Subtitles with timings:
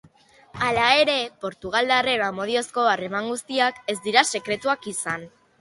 [0.67, 5.33] Hala ere, portugaldarraren amodiozko harreman guztiak ez dira sekretuak izan.